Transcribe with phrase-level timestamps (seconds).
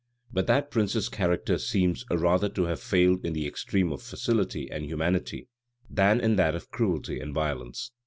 [0.33, 4.83] But that prince's character seems rather to have failed in the extreme of facility and
[4.83, 5.47] humanity,
[5.91, 7.91] than in that of cruelty and violence.